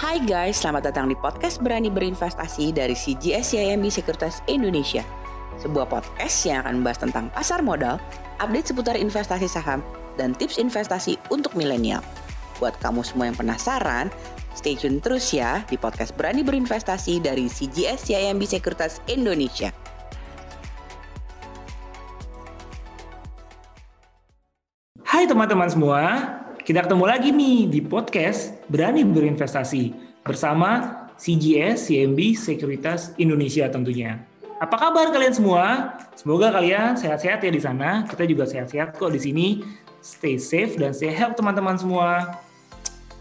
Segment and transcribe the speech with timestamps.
[0.00, 5.04] Hai guys, selamat datang di podcast Berani Berinvestasi dari CGS CIMB Sekuritas Indonesia.
[5.60, 8.00] Sebuah podcast yang akan membahas tentang pasar modal,
[8.40, 9.84] update seputar investasi saham,
[10.16, 12.00] dan tips investasi untuk milenial.
[12.56, 14.08] Buat kamu semua yang penasaran,
[14.56, 19.68] stay tune terus ya di podcast Berani Berinvestasi dari CGS CIMB Sekuritas Indonesia.
[25.04, 26.00] Hai teman-teman semua,
[26.64, 29.90] kita ketemu lagi nih di podcast Berani Berinvestasi
[30.22, 34.22] bersama CGS CMB Sekuritas Indonesia tentunya.
[34.62, 35.98] Apa kabar kalian semua?
[36.14, 38.06] Semoga kalian sehat-sehat ya di sana.
[38.06, 39.46] Kita juga sehat-sehat kok di sini.
[39.98, 42.38] Stay safe dan stay healthy teman-teman semua.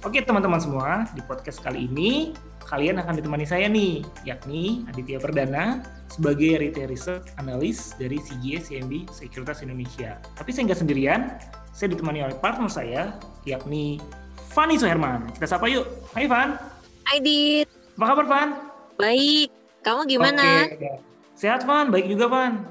[0.05, 2.31] Oke teman-teman semua, di podcast kali ini
[2.69, 5.81] kalian akan ditemani saya nih, yakni Aditya Perdana
[6.13, 10.21] sebagai Retail Research Analyst dari CGS CMB Sekuritas Indonesia.
[10.37, 11.21] Tapi saya nggak sendirian,
[11.73, 13.17] saya ditemani oleh partner saya,
[13.49, 13.97] yakni
[14.49, 15.29] Fanny Suherman.
[15.37, 15.85] Kita sapa yuk.
[16.17, 16.57] Hai Van.
[17.05, 17.69] Hai Dit.
[17.95, 18.49] Apa kabar Van?
[18.97, 19.53] Baik.
[19.85, 20.65] Kamu gimana?
[20.65, 20.99] Oke.
[21.37, 22.65] Sehat Van, baik juga Van.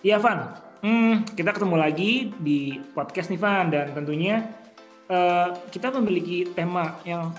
[0.00, 0.54] Iya Van.
[0.78, 4.46] Hmm, kita ketemu lagi di podcast nih Van dan tentunya
[5.10, 7.34] uh, kita memiliki tema yang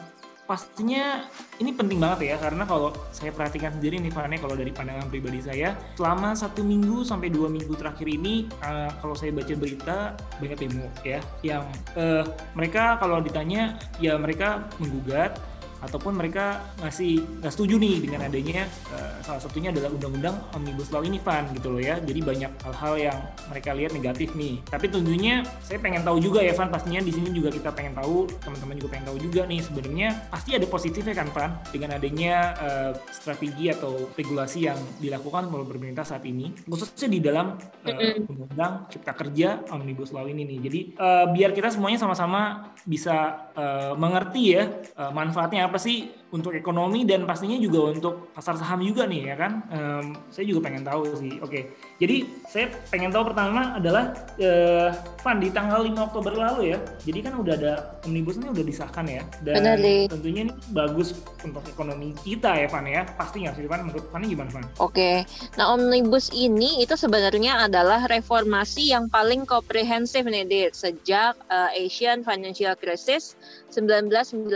[0.50, 1.30] pastinya
[1.61, 5.45] ini penting banget ya karena kalau saya perhatikan sendiri nih Van kalau dari pandangan pribadi
[5.45, 10.58] saya selama satu minggu sampai dua minggu terakhir ini uh, kalau saya baca berita banyak
[10.58, 11.61] demo ya yang
[11.94, 12.25] uh,
[12.58, 15.38] mereka kalau ditanya ya mereka menggugat
[15.80, 21.03] ataupun mereka masih nggak setuju nih dengan adanya uh, salah satunya adalah undang-undang omnibus law
[21.05, 21.95] ini Van gitu loh ya.
[22.03, 24.59] Jadi banyak hal-hal yang mereka lihat negatif nih.
[24.67, 26.67] Tapi tentunya saya pengen tahu juga ya Van.
[26.67, 29.59] Pastinya di sini juga kita pengen tahu teman-teman juga pengen tahu juga nih.
[29.63, 31.52] Sebenarnya pasti ada positifnya kan Van?
[31.71, 36.52] Dengan adanya uh, strategi atau regulasi yang dilakukan oleh pemerintah saat ini.
[36.67, 40.59] Khususnya di dalam uh, undang-undang cipta kerja omnibus law ini nih.
[40.59, 46.53] Jadi uh, biar kita semuanya sama-sama bisa uh, mengerti ya uh, manfaatnya apa sih untuk
[46.53, 49.52] ekonomi dan pastinya juga untuk pasar saham juga nih ya kan?
[49.73, 51.42] Um, saya juga pengen tahu sih.
[51.42, 54.89] Oke jadi saya pengen tahu pertama adalah uh,
[55.20, 57.73] Van di tanggal 5 Oktober lalu ya jadi kan udah ada
[58.08, 59.77] omnibus ini udah disahkan ya dan Benar,
[60.08, 63.04] tentunya ini bagus untuk ekonomi kita ya Van ya.
[63.20, 63.83] Pasti nggak sih Van?
[63.83, 64.65] Menurut Van gimana Van?
[64.80, 65.27] Oke
[65.59, 72.23] nah omnibus ini itu sebenarnya adalah reformasi yang paling komprehensif nih Dit sejak uh, Asian
[72.23, 73.36] Financial Crisis
[73.75, 74.55] 1998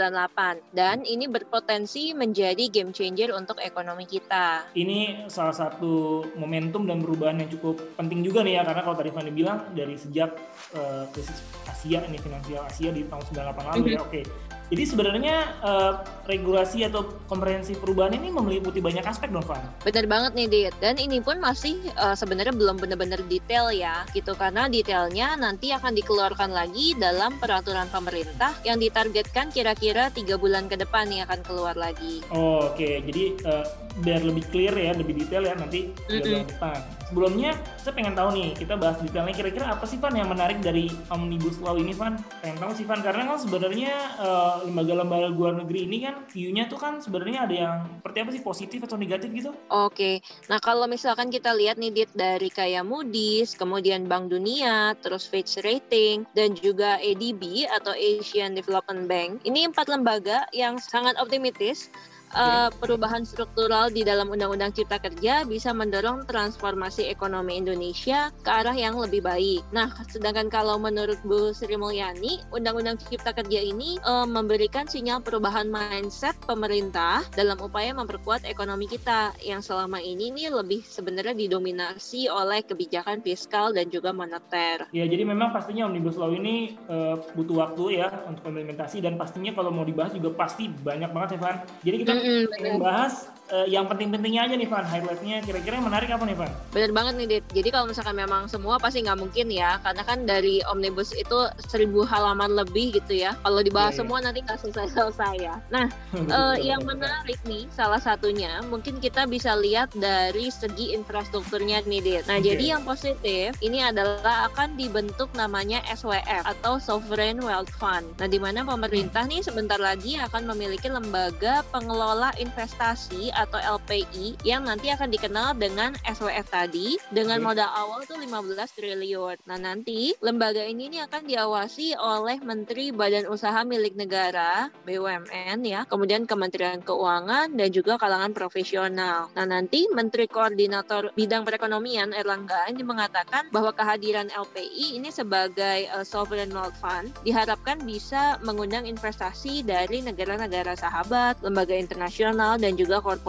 [0.74, 1.28] dan ini
[1.64, 4.68] berpotensi menjadi game changer untuk ekonomi kita.
[4.76, 9.16] Ini salah satu momentum dan perubahan yang cukup penting juga nih ya karena kalau tadi
[9.16, 10.36] Fanny bilang dari sejak
[10.76, 13.96] uh, krisis Asia ini finansial Asia di tahun 98 lalu mm -hmm.
[13.96, 14.12] ya oke.
[14.12, 14.24] Okay.
[14.72, 15.94] Jadi sebenarnya uh,
[16.26, 19.62] regulasi atau komprehensif perubahan ini meliputi banyak aspek dong, Van?
[19.84, 20.76] Benar banget nih, Dit.
[20.80, 24.34] Dan ini pun masih uh, sebenarnya belum benar-benar detail ya, gitu.
[24.34, 30.80] Karena detailnya nanti akan dikeluarkan lagi dalam peraturan pemerintah yang ditargetkan kira-kira tiga bulan ke
[30.80, 32.24] depan nih akan keluar lagi.
[32.32, 32.94] Oh, Oke, okay.
[33.04, 33.66] jadi uh,
[34.02, 36.22] biar lebih clear ya, lebih detail ya nanti mm -hmm.
[36.26, 36.80] bulan depan.
[37.14, 40.90] Sebelumnya, saya pengen tahu nih, kita bahas detailnya kira-kira apa sih, Van, yang menarik dari
[41.14, 42.18] Omnibus Law ini, Van?
[42.42, 46.82] Pengen tahu sih, Van, karena kan sebenarnya uh, lembaga-lembaga luar negeri ini kan view-nya tuh
[46.82, 49.54] kan sebenarnya ada yang seperti apa sih positif atau negatif gitu?
[49.70, 55.30] Oke, nah kalau misalkan kita lihat nih Dit dari kayak Moody's, kemudian Bank Dunia, terus
[55.30, 61.94] Fitch Rating, dan juga ADB atau Asian Development Bank, ini empat lembaga yang sangat optimistis
[62.36, 68.76] uh, perubahan struktural di dalam Undang-Undang Cipta Kerja bisa mendorong transformasi ekonomi Indonesia ke arah
[68.76, 69.62] yang lebih baik.
[69.72, 75.70] Nah, sedangkan kalau menurut Bu Sri Mulyani, Undang-Undang Cipta Kerja ini uh, memberikan sinyal perubahan
[75.70, 82.66] mindset pemerintah dalam upaya memperkuat ekonomi kita yang selama ini nih lebih sebenarnya didominasi oleh
[82.66, 84.90] kebijakan fiskal dan juga moneter.
[84.92, 89.54] Ya, jadi memang pastinya Omnibus Law ini uh, butuh waktu ya untuk implementasi dan pastinya
[89.54, 91.58] kalau mau dibahas juga pasti banyak banget ya, Van.
[91.86, 96.10] Jadi kita mm -hmm, bahas uh, yang penting-pentingnya aja nih Van, highlightnya kira-kira yang menarik
[96.14, 96.52] apa nih Van?
[96.72, 100.24] Bener banget nih Dit, jadi kalau misalkan memang semua pasti nggak mungkin ya, karena kan
[100.24, 104.26] dari Omnibus itu seribu halaman lebih gitu ya, kalau dibahas yeah, semua yeah.
[104.30, 105.56] nanti nggak selesai-selesai ya.
[105.74, 105.88] Nah,
[106.38, 112.24] uh, yang menarik nih salah satunya mungkin kita bisa lihat dari segi infrastrukturnya nih Dit.
[112.30, 112.54] Nah, okay.
[112.54, 118.06] jadi yang positif ini adalah akan dibentuk namanya SWF atau Sovereign Wealth Fund.
[118.22, 124.70] Nah, di mana pemerintah nih sebentar lagi akan memiliki lembaga pengelola investasi atau LPI yang
[124.70, 127.46] nanti akan dikenal dengan SWF tadi dengan Oke.
[127.50, 129.38] modal awal tuh 15 triliun.
[129.50, 135.84] Nah, nanti lembaga ini nih akan diawasi oleh Menteri Badan Usaha Milik Negara BUMN ya,
[135.90, 139.34] kemudian Kementerian Keuangan dan juga kalangan profesional.
[139.34, 146.06] Nah, nanti Menteri Koordinator Bidang Perekonomian Erlangga ini mengatakan bahwa kehadiran LPI ini sebagai uh,
[146.06, 153.23] sovereign wealth fund diharapkan bisa mengundang investasi dari negara-negara sahabat, lembaga internasional dan juga korporasi.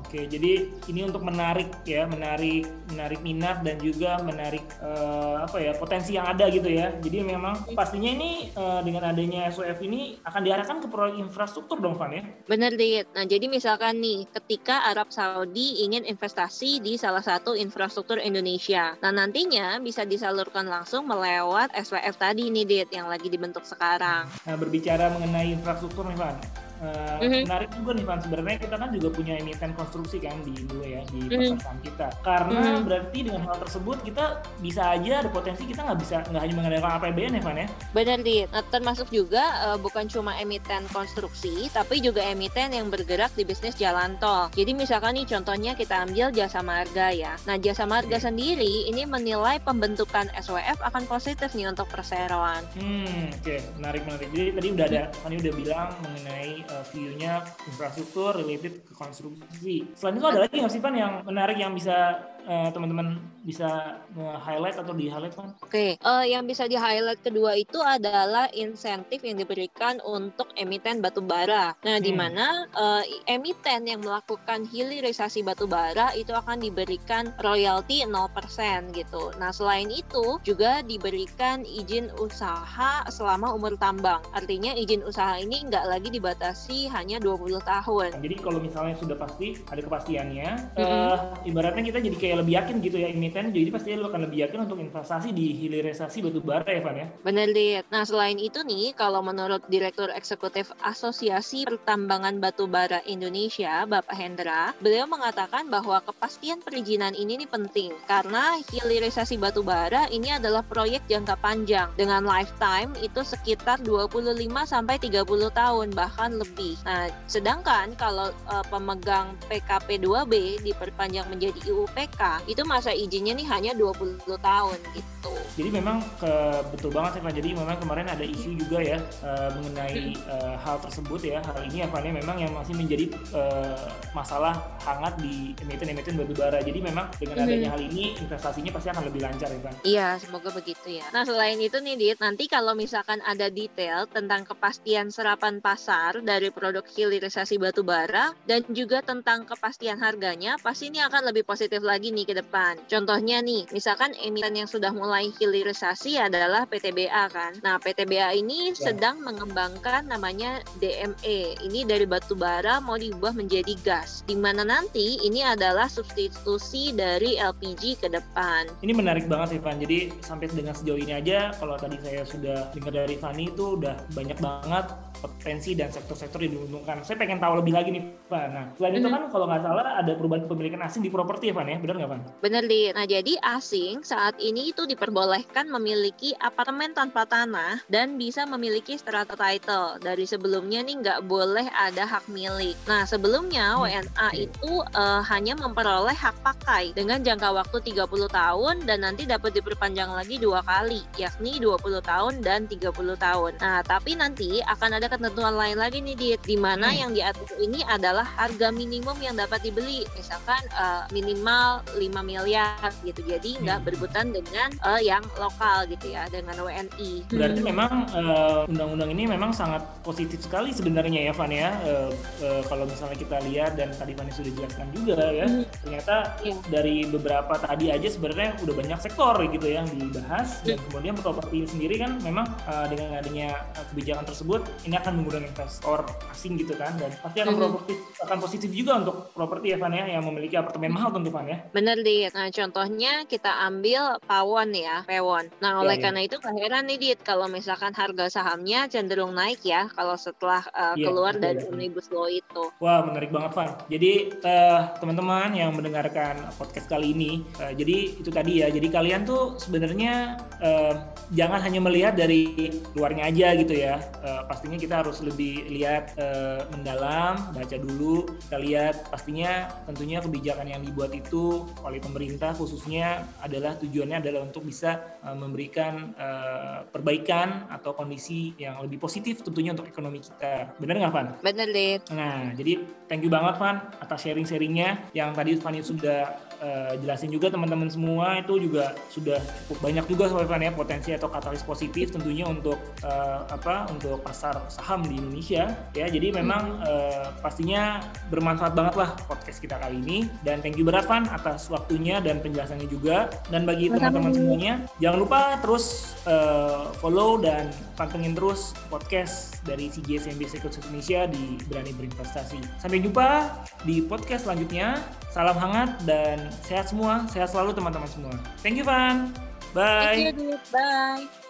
[0.00, 5.72] Oke, jadi ini untuk menarik ya, menarik menarik minat dan juga menarik eh, apa ya
[5.76, 6.96] potensi yang ada gitu ya.
[6.98, 12.00] Jadi memang pastinya ini eh, dengan adanya SWF ini akan diarahkan ke proyek infrastruktur dong,
[12.00, 12.24] Van ya?
[12.48, 13.06] Bener, Dit.
[13.12, 19.12] Nah, jadi misalkan nih, ketika Arab Saudi ingin investasi di salah satu infrastruktur Indonesia, nah
[19.12, 24.30] nantinya bisa disalurkan langsung melewat SWF tadi nih, Dit, yang lagi dibentuk sekarang.
[24.48, 26.67] Nah, berbicara mengenai infrastruktur nih, Van.
[26.78, 27.40] Eh, Mhm.
[27.44, 28.20] Menarik juga nih, Van.
[28.22, 32.06] Sebenarnya kita kan juga punya emiten konstruksi kan di Indo ya, di pasar saham kita.
[32.22, 32.82] Karena Mhm.
[32.86, 34.24] berarti dengan hal tersebut kita
[34.58, 37.66] bisa aja ada potensi kita nggak bisa nggak hanya mengandalkan APBN ya, Van ya?
[37.90, 38.48] Bener, Dit.
[38.50, 43.74] Nah, termasuk juga eh, bukan cuma emiten konstruksi, tapi juga emiten yang bergerak di bisnis
[43.74, 44.46] jalan tol.
[44.54, 47.34] Jadi misalkan nih contohnya kita ambil jasa marga ya.
[47.42, 48.24] Nah, jasa marga Oke.
[48.24, 52.62] sendiri ini menilai pembentukan SWF akan positif nih untuk perseroan.
[52.74, 54.28] Hmm, oke, menarik menarik.
[54.30, 59.88] Jadi tadi udah ada, Fani udah bilang mengenai uh, view-nya infrastruktur related ke konstruksi.
[59.96, 64.76] Selain itu ada lagi nggak sih Van yang menarik yang bisa uh, teman-teman bisa highlight
[64.76, 65.52] atau di highlight Van?
[65.62, 71.72] Oke, eh, yang bisa di-highlight kedua itu adalah insentif yang diberikan untuk emiten batu bara.
[71.80, 72.18] Nah, di Hmm.
[72.18, 79.32] mana eh, emiten yang melakukan hilirisasi batu bara itu akan diberikan royalti 0% gitu.
[79.40, 84.20] Nah, selain itu juga diberikan izin usaha selama umur tambang.
[84.32, 88.12] Artinya izin usaha ini nggak lagi dibatasi hanya 20 tahun.
[88.20, 90.84] Jadi kalau misalnya sudah pasti ada kepastiannya, Mhm.
[90.84, 91.16] eh,
[91.48, 94.64] ibaratnya kita jadi kayak lebih yakin gitu ya emiten, jadi pasti lo akan lebih yakin
[94.64, 97.06] untuk investasi di hilirisasi batu bara ya Van ya?
[97.22, 97.84] Bener, Dit.
[97.90, 104.72] Nah, selain itu nih, kalau menurut Direktur Eksekutif Asosiasi Pertambangan Batu Bara Indonesia, Bapak Hendra,
[104.78, 111.02] beliau mengatakan bahwa kepastian perizinan ini nih penting karena hilirisasi batu bara ini adalah proyek
[111.08, 116.76] jangka panjang dengan lifetime itu sekitar 25 sampai 30 tahun bahkan lebih.
[116.84, 123.72] Nah, sedangkan kalau eh, pemegang PKP 2B diperpanjang menjadi IUPK, itu masa izinnya nih hanya
[123.72, 125.32] 20 tahun gitu.
[125.58, 126.30] Jadi memang ke,
[126.70, 127.34] betul banget ya Van.
[127.34, 131.38] Jadi memang kemarin ada isu juga ya eh, mengenai eh, hal tersebut ya.
[131.42, 134.54] Hal ini apa nih memang yang masih menjadi eh, masalah
[134.84, 136.58] hangat di emiten-emiten batu bara.
[136.58, 137.44] Jadi memang dengan Mhm.
[137.44, 139.74] adanya hal ini investasinya pasti akan lebih lancar ya Van.
[139.82, 141.06] Iya, semoga begitu ya.
[141.10, 146.48] Nah, selain itu nih, Dit, nanti kalau misalkan ada detail tentang kepastian serapan pasar dari
[146.48, 152.07] produk hilirisasi batu bara dan juga tentang kepastian harganya, pasti ini akan lebih positif lagi
[152.12, 152.76] nih ke depan.
[152.86, 157.56] Contohnya nih, misalkan emiten yang sudah mulai hilirisasi adalah PTBA kan.
[157.62, 158.90] Nah, PTBA ini Ya.
[158.92, 161.56] sedang mengembangkan namanya DME.
[161.62, 164.22] Ini dari batu bara mau diubah menjadi gas.
[164.26, 168.68] Di mana nanti ini adalah substitusi dari LPG ke depan.
[168.82, 169.78] Ini menarik banget Ivan.
[169.80, 173.96] Jadi sampai dengan sejauh ini aja kalau tadi saya sudah dengar dari Fani itu udah
[174.12, 174.86] banyak banget
[175.18, 177.02] potensi dan sektor-sektor yang diuntungkan.
[177.02, 178.48] Saya pengen tahu lebih lagi nih, Van.
[178.54, 179.14] Nah, selain itu Mhm.
[179.14, 181.78] kan kalau nggak salah ada perubahan kepemilikan asing di properti ya, Van ya?
[181.80, 182.20] Benar nggak, Van?
[182.38, 182.92] Bener, Dit.
[182.94, 189.34] Nah, jadi asing saat ini itu diperbolehkan memiliki apartemen tanpa tanah dan bisa memiliki strata
[189.34, 189.98] title.
[189.98, 192.76] Dari sebelumnya nih nggak boleh ada hak milik.
[192.86, 198.84] Nah, sebelumnya Hmm, WNA itu eh, hanya memperoleh hak pakai dengan jangka waktu 30 tahun
[198.86, 203.56] dan nanti dapat diperpanjang lagi dua kali, yakni 20 tahun dan 30 tahun.
[203.58, 206.98] Nah, tapi nanti akan ada ketentuan lain lagi nih, Dit, di mana Hmm.
[206.98, 210.04] yang diatur ini adalah harga minimum yang dapat dibeli.
[210.14, 213.24] Misalkan eh, minimal 5 miliar gitu.
[213.24, 213.86] Jadi nggak Hmm.
[213.88, 217.26] berbutan dengan eh, yang lokal gitu ya, dengan WNI.
[217.28, 217.68] Berarti Hmm.
[217.68, 221.70] memang eh, undang-undang ini memang sangat positif sekali sebenarnya ya, Van ya.
[221.82, 222.10] Eh,
[222.42, 225.64] eh, kalau misalnya kita lihat dan tadi Van sudah jelaskan juga ya, Hmm.
[225.82, 226.54] ternyata Iya.
[226.68, 230.84] dari beberapa tadi aja sebenarnya udah banyak sektor gitu yang dibahas dan Hmm.
[230.90, 233.48] kemudian properti sendiri kan memang eh, dengan adanya
[233.90, 237.60] kebijakan tersebut ini akan mengundang investor asing gitu kan dan pasti akan Mhm.
[237.60, 241.46] properti akan positif juga untuk properti ya Van ya yang memiliki apartemen mahal tentu Van
[241.46, 241.58] ya.
[241.70, 242.32] Bener Dit.
[242.32, 245.48] Nah contohnya kita ambil Pawon ya, Pewon.
[245.58, 246.04] Nah oleh Iya, iya.
[246.04, 250.62] karena itu gak heran nih Dit kalau misalkan harga sahamnya cenderung naik ya kalau setelah
[250.70, 251.72] uh, Iya, keluar betul, dari betul.
[251.72, 252.62] omnibus law itu.
[252.78, 253.70] Wah menarik banget Van.
[253.88, 258.68] Jadi eh, teman-teman yang mendengarkan podcast kali ini, eh, jadi itu tadi ya.
[258.68, 260.94] Jadi kalian tuh sebenarnya eh,
[261.32, 264.00] jangan hanya melihat dari luarnya aja gitu ya.
[264.24, 270.66] Uh, pastinya kita harus lebih lihat uh, mendalam, baca dulu, kita lihat pastinya tentunya kebijakan
[270.68, 277.68] yang dibuat itu oleh pemerintah khususnya adalah tujuannya adalah untuk bisa uh, memberikan uh, perbaikan
[277.68, 280.72] atau kondisi yang lebih positif tentunya untuk ekonomi kita.
[280.80, 281.26] Benar nggak, Van?
[281.44, 282.00] Benar, Lid.
[282.12, 287.50] Nah, jadi thank you banget, Van, atas sharing-sharingnya yang tadi Fanny sudah uh, jelasin juga
[287.50, 292.46] teman-teman semua itu juga sudah cukup banyak juga Van ya potensi atau katalis positif tentunya
[292.46, 296.06] untuk uh, apa untuk pasar saham di Indonesia ya.
[296.06, 301.06] Jadi memang uh, pastinya bermanfaat banget lah podcast kita kali ini dan thank you berat
[301.08, 307.40] Van atas waktunya dan penjelasannya juga dan bagi teman-teman semuanya jangan lupa terus uh, follow
[307.40, 312.60] dan pantengin terus podcast dari CGSMB Securities Indonesia di Berani Berinvestasi.
[312.80, 313.50] Sampai jumpa
[313.84, 315.02] di podcast selanjutnya.
[315.28, 317.24] Salam hangat dan sehat semua.
[317.30, 318.34] Sehat selalu teman-teman semua.
[318.60, 319.32] Thank you, Van.
[319.76, 320.32] Bye.
[320.32, 321.47] Thank you, Bye.